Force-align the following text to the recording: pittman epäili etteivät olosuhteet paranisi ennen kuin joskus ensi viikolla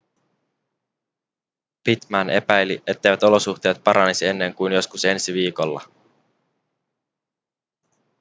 pittman 1.83 2.29
epäili 2.29 2.83
etteivät 2.87 3.23
olosuhteet 3.23 3.83
paranisi 3.83 4.25
ennen 4.27 4.53
kuin 4.55 4.73
joskus 4.73 5.05
ensi 5.05 5.33
viikolla 5.33 5.81